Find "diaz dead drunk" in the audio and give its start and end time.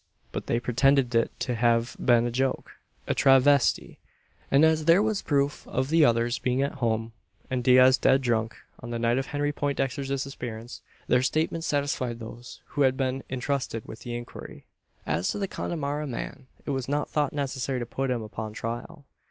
7.63-8.55